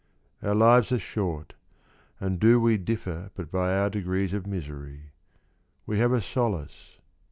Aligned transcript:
—Our 0.41 0.55
lives 0.55 0.91
are 0.91 0.97
short, 0.97 1.53
And 2.19 2.39
do 2.39 2.59
we 2.59 2.77
differ 2.79 3.29
but 3.35 3.51
by 3.51 3.77
our 3.77 3.91
degrees 3.91 4.33
of 4.33 4.47
misery. 4.47 5.11
We 5.85 5.99
have 5.99 6.11
a 6.11 6.21
solace. 6.23 6.97